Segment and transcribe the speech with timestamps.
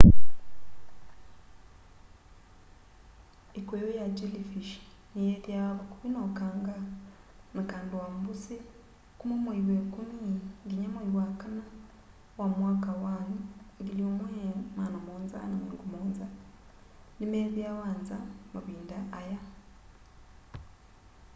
[3.59, 4.71] ikuyu ya jellyfish
[5.13, 6.75] ni yithiawa vakuvi na ukanga
[7.55, 8.55] na kando wa mbũsi
[9.19, 10.29] kũma mwai wa ikũmi
[10.63, 11.63] nginya mwai wa kana
[12.39, 13.13] wa mwaka wa
[13.83, 16.25] 1770
[17.17, 18.17] ni methiawa nza
[18.53, 19.39] mavinda aya